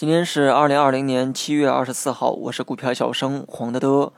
[0.00, 4.14] 今天是二零二零年七月二十四号，我是股票小生黄德德。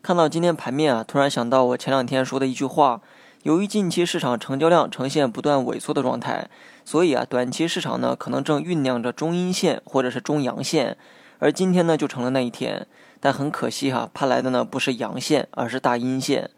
[0.00, 3.02] 看到今天盘面啊，突然想到我前两天说的一句话：
[3.42, 6.48] 由于近期市场成交量呈现不断萎缩的状态，
[6.86, 10.96] 所以啊，短期市场呢可能正酝酿着中阴线或者是中阳线，
[11.38, 12.86] 而今天呢就成了那一天。
[13.20, 16.48] 但很可惜哈，盼来的呢不是阳线，而是大阴线。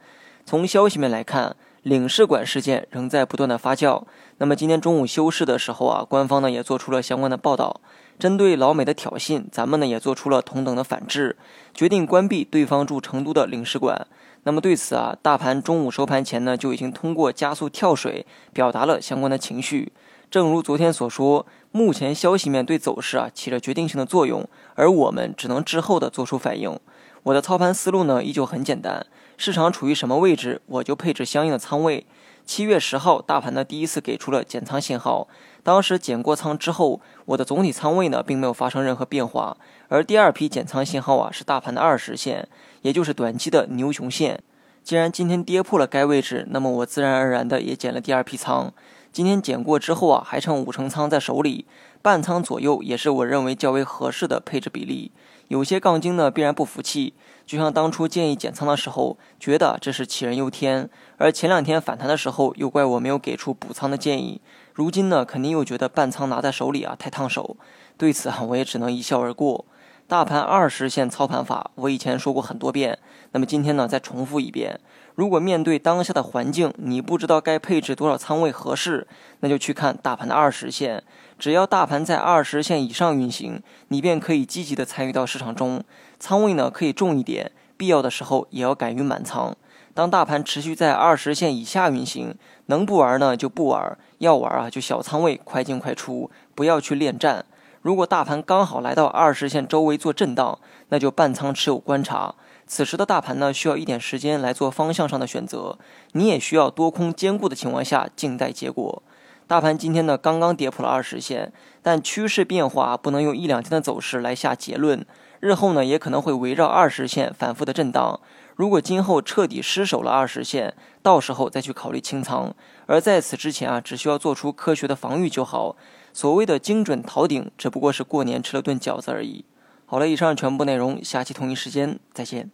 [0.46, 1.56] 从消息面来看。
[1.88, 4.02] 领事馆事件仍在不断的发酵。
[4.36, 7.80] 那么今天中午休市的时候啊，官方呢也做出了相关的报道，
[8.18, 11.34] 针对老美的挑衅，咱们呢也做出了同等的反制，
[11.72, 14.06] 决定关闭对方驻成都的领事馆。
[14.42, 19.90] 那么对此啊，大盘中午收盘前呢就已经通过加速跳水表达了相关的情绪。
[20.30, 26.78] 正如昨天所说，目前消息面对走势啊起着决定性的作用，而我们只能滞后的做出反应。
[27.22, 29.06] 我的操盘思路呢依旧很简单。
[29.38, 32.04] 市场处于什么位置，我就配置相应的仓位。
[32.44, 35.28] 七月十号，大盘呢第一次给出了减仓信号，
[35.62, 39.56] 当时减过仓之后，我的总体仓位呢并没有发生任何变化。
[39.88, 42.46] 而第二批减仓信号啊是大盘的二十线，
[42.82, 44.42] 也就是短期的牛熊线。
[44.82, 48.72] 既然今天跌破了该位置，那么我自然而然的也减了第二批仓。
[49.18, 51.66] 今天减过之后啊，还剩五成仓在手里，
[52.00, 55.10] 半仓左右也是我认为较为合适的配置比例。
[55.48, 64.40] 有些杠精呢必然不服气，就像当初建议减仓的时候，觉得这是杞人忧天，而前两天反弹的时候又怪我没有给出补仓的建议，
[64.72, 67.56] 如今呢肯定又觉得半仓拿在手里啊太烫手。
[67.96, 69.64] 对此啊我也只能一笑而过。
[70.08, 72.98] 大盘二十线操盘法，我以前说过很多遍，
[73.32, 74.80] 那么今天呢再重复一遍。
[75.14, 79.06] 如果面对当下的环境，你不知道该配置多少仓位合适，
[79.40, 81.04] 那就去看大盘的二十线。
[81.38, 85.84] 只要大盘在二十线以上运行，你便可以积极的参与到市场中，
[86.18, 89.54] 仓位呢可以重一点，必要的时候也要敢于满仓。
[89.92, 92.34] 当大盘持续在二十线以下运行，
[92.66, 97.44] 能不玩呢就不玩，要玩啊就小仓位快进快出，不要去恋战。
[97.88, 100.58] 如果大盘刚好来到二十线周围做震荡，
[100.90, 102.34] 那就半仓持有观察。
[102.66, 105.78] 此时的大盘呢，需要一点时间来做方向上的选择，
[106.12, 109.02] 你也需要多空兼顾的情况下静待结果。
[109.46, 111.50] 大盘今天呢刚刚跌破了二十线，
[111.80, 115.06] 但趋势变化不能用一两天的走势来下结论，
[115.40, 118.20] 日后呢也可能会围绕二十线反复的震荡。
[118.58, 122.52] 如果今后彻底失守了二十线，到时候再去考虑清仓。
[122.86, 125.76] 而在此之前啊，只需要做出科学的防御就好。
[126.12, 129.44] 所谓的精准逃顶，只不过是过年吃了顿饺子而已。
[129.86, 132.50] 好了，以上全部内容，下期同一时间再见。